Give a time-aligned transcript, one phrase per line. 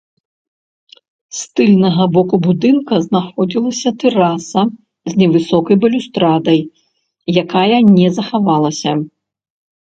[1.39, 4.63] З тыльнага боку будынка знаходзілася тэраса
[5.11, 6.59] с невысокай балюстрадай,
[7.43, 8.91] якая не захавалася.